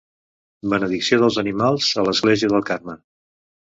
Benedicció 0.73 1.21
dels 1.25 1.39
animals 1.43 1.93
a 2.05 2.09
l'església 2.11 2.53
del 2.57 2.69
Carme. 2.75 3.03